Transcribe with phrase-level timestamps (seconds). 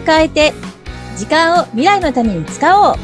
[0.00, 0.52] を変えて、
[1.16, 2.96] 時間を未来のために使おう。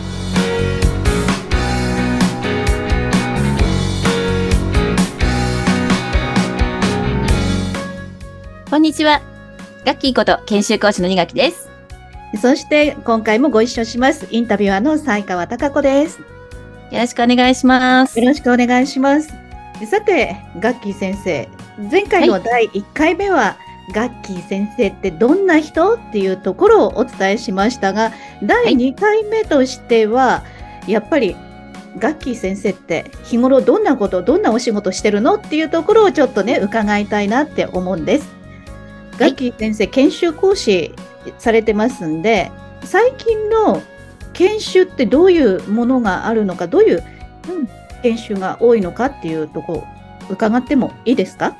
[8.69, 9.21] こんにちは。
[9.85, 11.69] ガッキーこと研修講師の二垣です。
[12.41, 14.27] そして今回もご一緒します。
[14.31, 16.19] インタビュアーの西川貴子です。
[16.91, 18.19] よろしくお願いします。
[18.19, 19.29] よろしくお願いします。
[19.89, 21.49] さて、ガッキー先生、
[21.91, 23.57] 前回の第1回目は、
[23.93, 25.95] ガッキー先生ってどんな人？
[25.95, 30.43] っていうところをお伝えしましたが、第2回目としては、
[30.87, 31.37] やっぱり
[31.99, 35.37] ガッキー先生って日頃どんなこと、どんなお仕事してるの？
[35.37, 38.29] っていうところをちょっとね、伺いたいなって思うんです。
[39.19, 40.95] ガッキー先生、研修講師
[41.39, 42.51] されてますんで、
[42.83, 43.83] 最近の
[44.33, 47.03] 研修ってどういうものがあるのか、どういう、
[47.49, 47.69] うん、
[48.03, 49.85] 研修が多いのかっていうところ、
[50.29, 51.57] 伺ってもいいですか？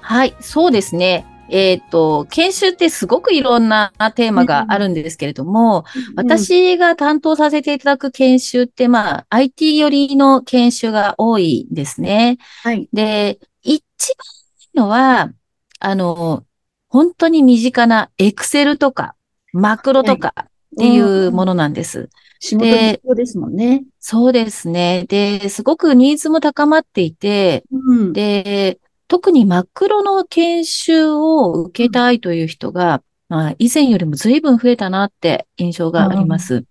[0.00, 1.26] はい、そうですね。
[1.50, 5.84] えっ、と、研修ってすごくいろんなテーマがあるんですけれども、
[6.16, 12.38] 私が担当させていただく研修って、まあ、IT 寄りの研修が多いんですね。
[12.62, 12.88] はい。
[12.92, 13.82] で、一
[14.16, 14.24] 番
[14.60, 15.32] いいのは、
[15.80, 16.44] あの、
[16.88, 19.14] 本当に身近な Excel とか、
[19.52, 20.44] マクロとかっ
[20.78, 22.08] ていうものなんです。
[22.40, 23.84] 仕事に必要ですもんね。
[23.98, 25.04] そうですね。
[25.08, 28.78] で、すごくニーズも高まっていて、うん、で、
[29.10, 36.64] 特にマクロの研修を受けたいという人が、まあ、以前よりも随分増えたなって印象があります。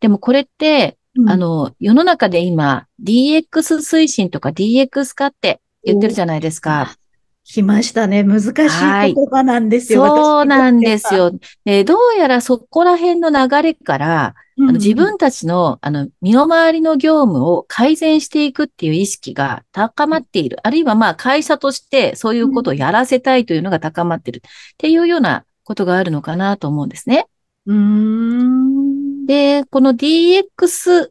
[0.00, 6.96] でもこれって、うんあの、世の中で今、DX 推進とか DX 化って言ってるじゃないですか。
[7.44, 8.24] 来ましたね。
[8.24, 10.04] 難しい言葉なんですよ。
[10.04, 11.30] そうなんですよ。
[11.64, 20.58] で、どうやらそこら辺の流れから、あの自分たちの、あの、身の回りの業務を改善していくっていう意識が高まっている。
[20.62, 24.42] あるいはまあ会社としてそういうことをやらせたいというのが高まっている。
[24.44, 27.26] っていうようなことがあるのかなと思うんですね。
[27.66, 31.10] うんで、この DX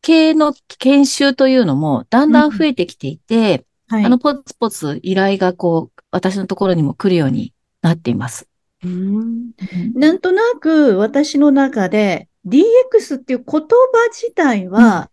[0.00, 7.52] 系の研修というのもだんだん増えてきていて、はい、あの、ポツポツ依頼がこう、私のところにも来るように
[7.82, 8.48] なっています。
[8.84, 9.52] うん
[9.94, 13.66] なんとなく私の中で DX っていう言葉
[14.12, 15.10] 自体は、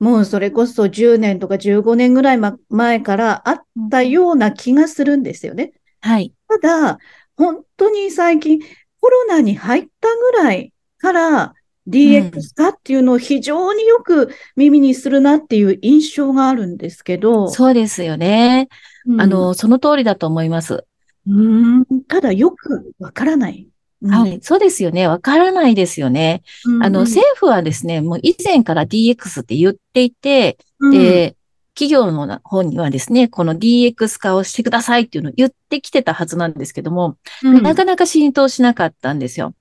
[0.00, 2.38] うん、もうそれこそ10年とか15年ぐらい
[2.68, 5.72] 前からあったような気がするんですよね。
[6.00, 6.32] はい。
[6.48, 6.98] ただ、
[7.36, 8.60] 本当に最近
[9.00, 11.54] コロナに入ったぐらいから
[11.88, 17.48] DX 化っていうのを非常によく耳にするなっていう印象があるんですけど。
[17.48, 18.68] そうですよね。
[19.06, 20.86] うん、あの、その通りだと思います。
[21.26, 23.68] うん、ただよくわからない。
[24.04, 25.08] うん、はい、そうですよね。
[25.08, 26.42] わからないですよね。
[26.66, 30.58] うんうん、あの、政府はですね、もう以前から DX って言っていて、
[30.92, 31.36] で、
[31.74, 39.54] 企業の方にはですね、この DX 化をしてくださいっていうのを言ってきてたはずなんですけども、なかなか浸透しなかったんですよ。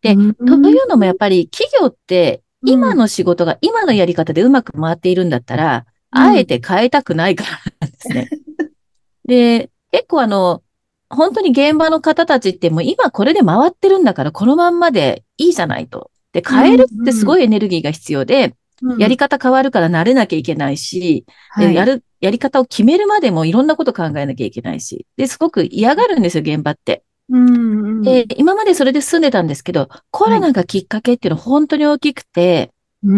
[0.00, 7.50] で、というのもやっぱり企業って今の仕事が今のやり方でうまく回っているんだったら、あえて変えたくないから
[7.80, 8.30] なんですね。
[9.26, 10.62] で、結構あの、
[11.10, 16.10] 本当に現場の方たちってもう今これで回ってるんだからこのまんまでいいじゃないと。
[16.32, 18.54] で、変えるってすごいエネルギーが必要で、
[18.98, 27.02] やり方変わるから慣れなきゃいけないし、はい、やる、やり方を決めるまでもいろんなこと考えなきゃいけないし、で、すごく嫌がるんですよ、現場って。
[27.30, 27.52] うんう
[28.00, 32.70] ん、で、今までそれで進んでたんですけど、コロナがきっかけっていうのは本当に大きくて、
[33.04, 33.12] は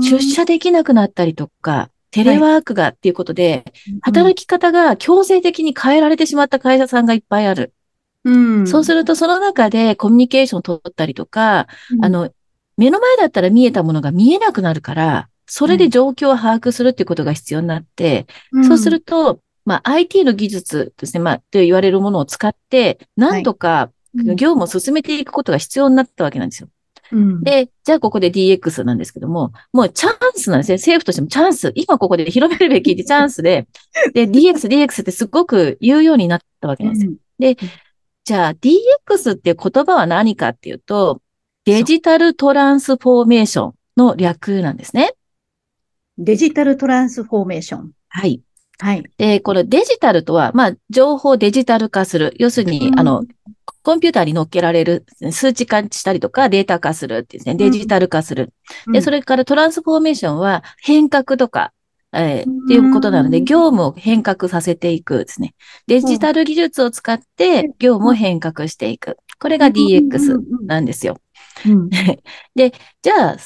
[0.00, 7.72] い、出社できなくなったりとか、テレワークがっていうことで、はい、働き方が強制的に変えられてしまった会社さんがいっぱいある。
[8.24, 8.30] う
[8.62, 12.30] ん、そうすると、その中でコミュニケーションを取ったりとか、うん、あの、
[12.76, 26.68] 目の前だったら見えたものが見えなくなるから、それで状況を把握するっていうことが必要になって、うん、そうすると、まあ、IT の技術ですね、まあ、と言われるものを使って、なんとか業務を進めていくことが必要になったわけなんですよ。
[27.12, 30.76] うん、で、じゃあここで DX なんですけども、もうチャンスなんですね。
[30.76, 31.72] 政府としてもチャンス。
[31.74, 33.68] 今ここで広めるべきチャンスで、
[34.14, 37.12] で、DX、DX ってすごく言うようになったわけなんですよ。
[37.12, 37.56] うん、で、
[38.24, 41.20] じゃあ DX っていう言葉は何かっていうと、
[41.64, 45.14] デジタルトランスフォーメーションの略なんですね。
[46.18, 47.90] デジタルトランスフォーメーション。
[48.08, 48.42] はい。
[48.78, 49.04] はい。
[49.16, 52.34] で、このデジタルとは、まあ、情報デジタル化する。
[52.38, 53.24] 要するに、うん、あの、
[53.82, 58.52] コンピューターに乗っけられる、数値化したりとかデータ化するってですね、デジタル化する。
[58.86, 61.72] うん、で、それからトランスフォーメーションは変革とか、
[62.12, 65.54] えー、っていうことなので、業務を変革させていくですね。
[65.86, 69.16] デジタル技術を使って業務を変革していく。
[69.40, 71.18] これが DX なんですよ。
[71.66, 71.88] うん、
[72.54, 72.72] で、
[73.02, 73.36] じゃあ、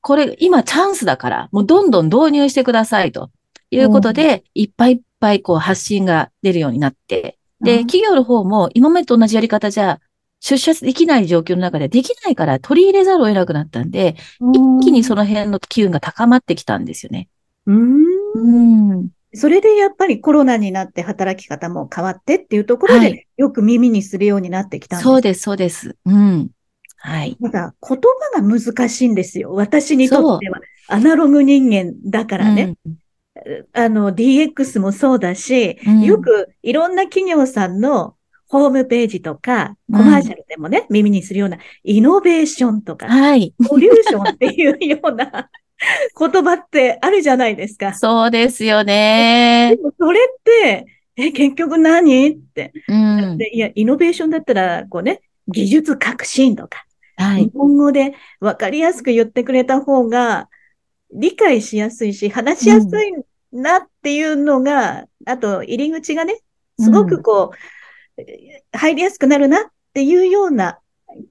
[0.00, 3.30] これ今チャンスだから、もうどんどん導入してくださいと
[3.70, 10.00] いうことで、いっぱいいっぱいこう発信が出るようになって、で、企業の方も今までと同じやり方じゃ
[10.40, 17.28] 出社できない状況の中でできないから取り入れざるを得なくなったんで、一気にその辺の機運が高まってきたんですよね。
[17.66, 18.04] うん。
[18.34, 25.96] うんそれでやっぱりコロナになって働き方も変わってっていうところで、よく耳にするようになってきたんです、そうです、そうです。
[26.06, 26.48] うん。
[26.96, 27.36] はい。
[27.42, 27.98] ただ、言
[28.34, 29.52] 葉が難しいんですよ。
[29.52, 30.60] 私にとっては。
[30.88, 32.74] アナログ人間だからね。
[32.86, 32.94] うん、
[33.72, 38.14] あの、DX もそうだし、うん、よくいろんな企業さんの
[38.46, 43.54] ホームページとか、コマーシャルでもね、うん、耳にするような、イノベーションとか、はい。
[43.68, 45.50] ポリューションっていうような
[46.18, 47.94] 言葉ってあるじゃないですか。
[47.94, 49.74] そうですよね。
[49.76, 50.86] でもそれって、
[51.16, 52.72] え、結局何って。
[52.88, 56.84] うん、いや、イノベーションだったら、こうね、技術革新とか、
[57.16, 60.48] はい、日本語で分かりやすく言ってくれた方が、
[61.12, 63.12] 理解しやすいし、話しやすい
[63.52, 66.40] なっていうのが、うん、あと、入り口がね、
[66.78, 67.52] すごくこ
[68.16, 68.26] う、うん、
[68.72, 69.62] 入りやすくなるなっ
[69.94, 70.78] ていうような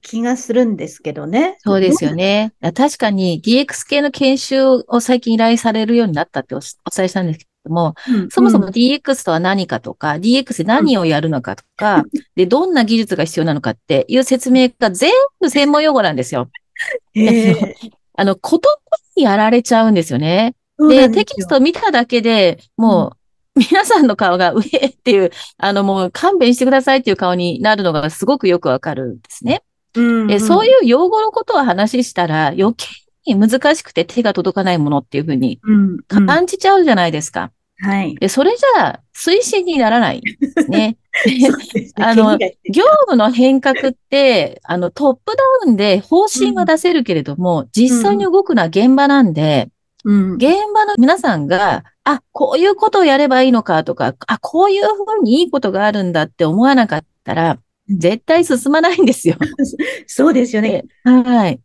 [0.02, 1.56] 気がするんですけどね。
[1.60, 2.52] そうですよね。
[2.74, 12.04] 確かに DX 系の研修を最近依頼されるようになったってお伝えしたんですけども、うん、そもそも DX とは何かとか、DX で何をやるのかとか、
[12.34, 16.50] で、どんな技術が必要なのかっていう説明が全部専門用語なんですよ。
[18.14, 18.58] あの、言葉
[19.16, 20.54] にやられちゃうんですよね。
[20.88, 23.18] でテキストを見ただけでもう、
[23.58, 29.62] 皆さんの顔が、上っていう、 あの、もう勘弁してくださいっていう顔になるのがすごくよくわかるんですね。
[29.94, 32.86] うんうん、そういう用語のことを話したら余計
[33.26, 35.58] に難しくて手が届かないものっていうふうに
[36.08, 37.50] 感じちゃうじゃないですか。
[37.80, 38.14] はい。
[38.16, 40.98] で、それじゃあ推進にならない ですね。
[41.96, 49.70] あの、業務の変革って、あの、トップダウンで方針は出せるけれども、うん、実際に動くのは現場なんで、
[50.08, 57.58] うん、現場の皆さんが、あ、こういうことをやればいいのかとか、あ、こういうふうにいいことがあるんだって思わなかったら、
[57.90, 59.36] 絶対進まないんですよ。
[60.08, 60.86] そうですよね。
[61.04, 61.60] はい。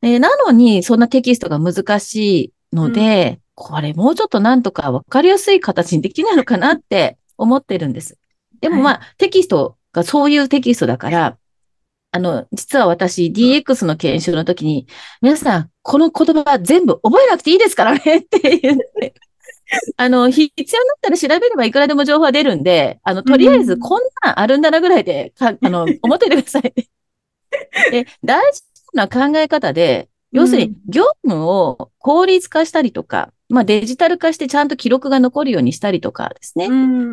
[0.00, 8.16] えなのに、そんなテキストが難しいので、うん、これもうちょっとなんとかわかりやすい形にできないのかなって思ってるんです。
[8.60, 11.36] でもまあ、はい、テキストがそういうテキストだから、
[12.12, 14.86] あの、実は私 DX の研修の時に、
[15.22, 19.14] 皆さん、この言葉全部覚えなくていいですからねって言って、
[19.96, 26.74] あの、必要になったら調べればいくらでも情報は出るんで、あの、とりあえずこんなんあるんだなぐらいで、かあの、思っててください。
[27.90, 28.62] で、大事
[28.92, 36.68] な考え方で、要するに業務を効率化したりとか、まあデジタル化してちゃんと記録が残るようにしたりとかですね。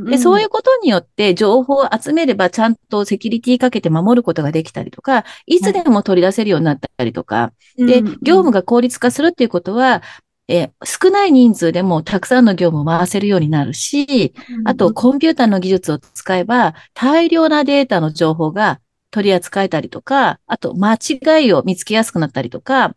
[0.09, 10.01] でそういうことによって情報を集めればちゃんとセキュリティかけて守ることができたりとか、いつでも取り出せるようになったりとか、で、業務が効率化するっていうことは、
[10.47, 14.33] え少ない人数でもたくさんの業務を回せるようになるし、
[14.65, 18.79] あとコンピューターの技術を使えば大量なデータの情報が
[19.11, 22.95] 取り扱えたりとか、あと間違いを見つけやすくなったりとか、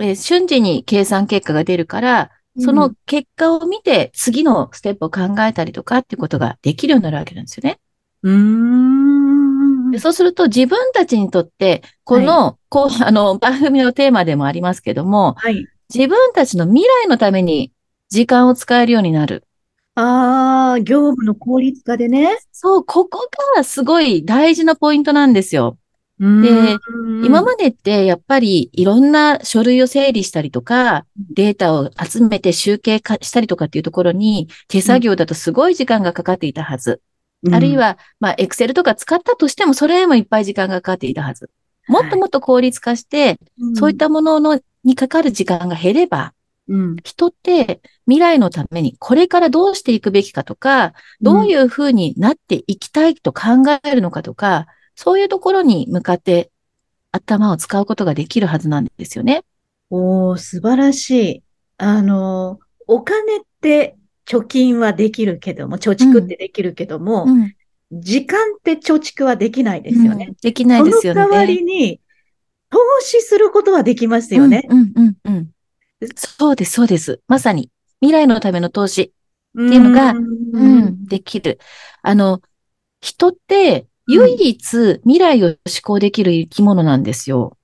[0.00, 7.80] え瞬時に計算結果が出るから、その結果を見て次のステップを考えたりとかっていうことができるようになるわけなんですよね。
[8.22, 17.72] うーんでそうすると自分たちにとって、この、はい、こう、あの、番組のテーマでもありますけども、はい、自分たちの未来のために
[18.08, 19.44] 時間を使えるようになる。
[19.94, 22.38] ああ、業務の効率化でね。
[22.50, 25.78] そう、ここがすごい大事なポイントなんですよ。
[26.42, 26.78] で、
[27.26, 31.04] 今までってやっぱりいろんな書類を整理したりとか、
[31.34, 37.02] データを集めて集計したりとかっていうところに手作業だとすごい時間がかかっていたはず。
[37.42, 41.50] うん、あるいは、まあ、エクセルとか使ったとしてもそれへもいっぱい時間がかかっていたはず。
[41.88, 43.38] もっともっと効率化して、はい、
[43.74, 46.32] そういったもののにかかる時間が減れば、
[46.68, 56.50] うん、人って未来のためにこれからどうしていくべきかとか、どういうふうになっていきたいと考えるのかとか、そういうところに向かって
[57.12, 59.44] 頭を使うことができるはずなんですよね。
[59.90, 61.42] おー、素晴らしい。
[61.78, 63.96] あの、お金って
[64.26, 67.54] 貯金はできるけども、貯蓄ってできるけども、うんうん、
[67.92, 70.26] 時間って貯蓄はできないですよね。
[70.30, 71.22] うん、できないですよね。
[71.22, 72.00] その代わりに、
[72.70, 74.66] 投資することはできますよね。
[74.68, 75.50] うんうんうん、
[76.16, 77.20] そうです、そうです。
[77.28, 77.70] まさに、
[78.00, 79.06] 未来のための投資っ
[79.56, 81.60] ていうのが、うん、できる。
[82.02, 82.40] あの、
[83.00, 87.56] 人って唯一未来を思考できる生き物なんですよ。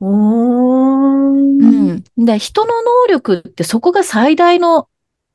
[0.00, 1.58] うん。
[1.58, 2.04] うん。
[2.16, 4.88] で、人の能力ってそこが最大の、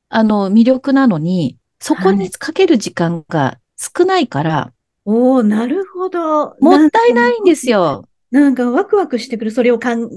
[0.09, 4.51] あの、魅力なのに、そこにかける時間が少ないから。
[4.51, 4.71] はい、
[5.05, 6.55] おおなるほど。
[6.59, 8.07] もったいないんですよ。
[8.31, 9.51] なんかワクワクしてくる。
[9.51, 10.09] それをかん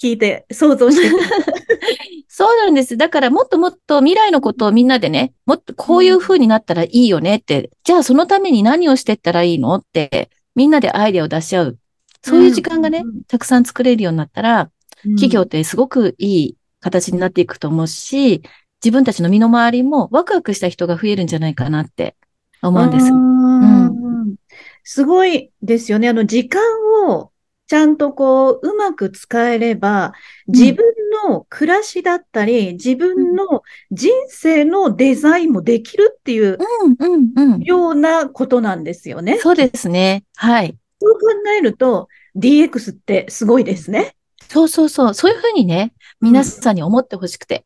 [0.00, 1.10] 聞いて想像して
[2.36, 2.96] そうなんです。
[2.96, 11.78] だからもっともっと未来のことをみんなでね、もっとこういう風になったらいいよねって、じゃあそのために何をしてったらいいのってみんなでアイデアを出し合う。
[12.24, 14.68] そういう時間がね、うんたくさん作れるようになったら、
[15.04, 18.42] 企業ってすごくいい形になっていくと思うし、
[18.84, 22.16] 自分たちの身の回りもワクワクした人が増えるんじゃないかなって
[22.62, 23.12] 思うんです。
[23.12, 24.34] うん
[24.82, 26.08] すごいですよね。
[26.08, 26.60] あの、時間
[27.08, 27.30] を
[27.66, 30.12] ちゃんとこう、うまく使えれば、
[30.48, 30.84] 自分
[31.28, 37.62] の暮らしだったり、自分の人生のデザインもできるっていううん、うん、うん。
[37.62, 39.38] ようなことなんですよね。
[39.38, 40.24] そうですね。
[40.36, 40.76] はい。
[41.00, 41.20] そう考
[41.58, 44.16] えると、DX ってすごいですね。
[44.48, 45.14] そうそうそう。
[45.14, 47.64] そういうふうにね、皆さんに思ってほしくて。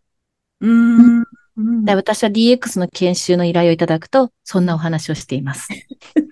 [0.61, 1.19] うん。
[1.19, 1.25] うん
[1.85, 5.69] で私は DX の研修の依頼をいただくと、そんなお話をしています。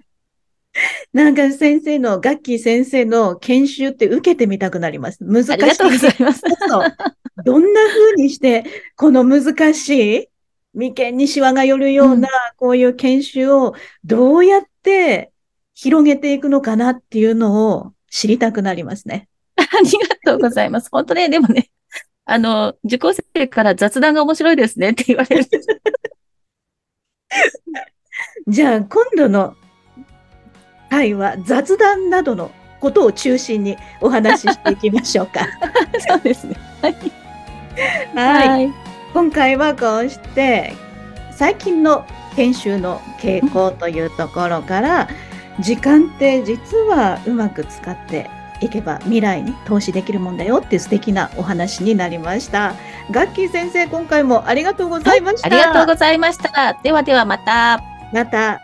[1.12, 5.18] なんか先生の、ガッキー先生の研修って受けてみたくなります。
[5.20, 5.52] 難しい。
[5.52, 6.42] ありがとうございます。
[7.44, 8.64] どんな風にして、
[8.96, 10.28] この難しい、
[10.74, 15.32] 眉間にシワが寄るような、こういう研修をどうやって
[15.74, 19.28] 広げていくのかなっていうのを知りたくなりますね。
[19.56, 20.88] ありがとうございます。
[20.90, 21.70] 本当ね、でもね、
[22.24, 25.46] あの、受講生から雑談が面白いですねって言われる。
[28.48, 29.56] じゃあ、今度の
[30.88, 32.50] 回は雑談などの
[32.80, 35.46] ことを中心にお話ししていきましょうか。
[36.08, 36.56] そうですね。
[36.82, 36.94] はい。
[38.62, 38.72] い。
[39.12, 40.74] 今回はこうして
[41.30, 42.04] 最近の
[42.36, 45.08] 研修の傾向というところから
[45.60, 48.28] 時間って実はうまく使って
[48.60, 52.74] いけば未来に投資できるもんだよっていう素敵なお話になりました。
[53.10, 55.46] ガッキー先生今回もありがとうございました。
[55.46, 56.78] ありがとうございました。
[56.82, 57.82] ではではまた。
[58.12, 58.60] また